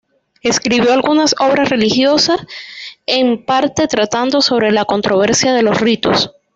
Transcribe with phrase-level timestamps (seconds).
[0.41, 2.41] Escribió algunas obras religiosas,
[3.05, 6.31] en parte tratando sobre la controversia de los ritos.